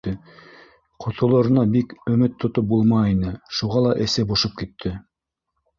[1.05, 4.99] Ҡотолорона бик өмөт тотоп булмай ине, шуға ла эсе бошоп китте.